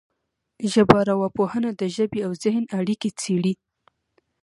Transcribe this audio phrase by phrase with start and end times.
[0.71, 3.53] ژبارواپوهنه د ژبې او ذهن اړیکې څېړي